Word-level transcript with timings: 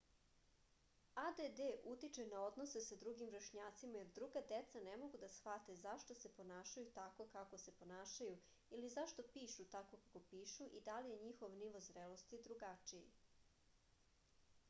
add 1.23 1.41
utiče 1.89 2.23
na 2.29 2.39
odnose 2.45 2.81
sa 2.85 2.95
drugim 3.03 3.29
vršnjacima 3.35 3.99
jer 4.01 4.09
druga 4.15 4.41
deca 4.51 4.81
ne 4.87 4.95
mogu 5.01 5.21
da 5.23 5.29
shvate 5.35 5.75
zašto 5.83 6.17
se 6.21 6.31
ponašaju 6.39 6.89
tako 6.95 7.27
kako 7.35 7.59
se 7.65 7.75
ponašaju 7.83 8.33
ili 8.79 8.91
zašto 8.97 9.27
pišu 9.37 9.69
tako 9.79 10.01
kako 10.07 10.23
pišu 10.35 10.69
ili 10.69 10.83
da 10.91 10.97
je 11.11 11.21
njihov 11.27 11.55
nivo 11.61 11.83
zrelosti 11.91 12.41
drugačiji 12.49 13.07